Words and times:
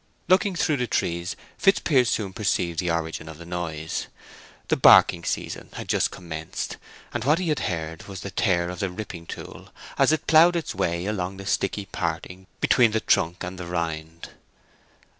Looking 0.27 0.55
through 0.55 0.77
the 0.77 0.87
trees 0.87 1.35
Fitzpiers 1.59 2.09
soon 2.09 2.33
perceived 2.33 2.79
the 2.79 2.89
origin 2.89 3.29
of 3.29 3.37
the 3.37 3.45
noise. 3.45 4.07
The 4.69 4.75
barking 4.75 5.23
season 5.23 5.69
had 5.73 5.87
just 5.87 6.09
commenced, 6.09 6.77
and 7.13 7.23
what 7.23 7.37
he 7.37 7.49
had 7.49 7.59
heard 7.59 8.07
was 8.07 8.21
the 8.21 8.31
tear 8.31 8.71
of 8.71 8.79
the 8.79 8.89
ripping 8.89 9.27
tool 9.27 9.69
as 9.99 10.11
it 10.11 10.25
ploughed 10.25 10.55
its 10.55 10.73
way 10.73 11.05
along 11.05 11.37
the 11.37 11.45
sticky 11.45 11.85
parting 11.85 12.47
between 12.61 12.93
the 12.93 12.99
trunk 12.99 13.43
and 13.43 13.59
the 13.59 13.67
rind. 13.67 14.29